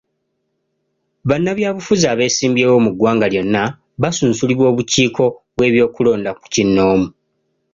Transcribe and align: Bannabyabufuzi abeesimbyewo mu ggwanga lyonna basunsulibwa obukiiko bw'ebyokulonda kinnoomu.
Bannabyabufuzi 1.27 2.05
abeesimbyewo 2.13 2.77
mu 2.85 2.89
ggwanga 2.93 3.25
lyonna 3.33 3.63
basunsulibwa 4.01 4.65
obukiiko 4.71 5.23
bw'ebyokulonda 5.55 6.31
kinnoomu. 6.53 7.07